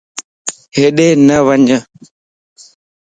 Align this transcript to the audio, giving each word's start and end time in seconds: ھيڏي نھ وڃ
ھيڏي 0.75 1.07
نھ 1.27 1.37
وڃ 1.47 1.65